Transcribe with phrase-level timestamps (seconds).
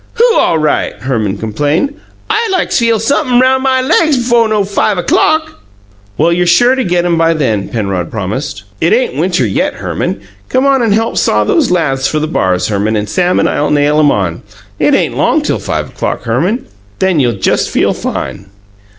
[0.15, 1.93] "WHO all right?" Herman complained.
[2.27, 5.61] "I like feel sump'm' roun' my laigs befo' no five o'clock!"
[6.17, 8.63] "Well, you're sure to get 'em by then," Penrod promised.
[8.81, 10.19] "It ain't winter yet, Herman.
[10.49, 13.69] Come on and help saw these laths for the bars, Herman, and Sam and I'll
[13.69, 14.41] nail 'em on.
[14.79, 18.47] It ain't long till five o'clock, Herman, and then you'll just feel fine!"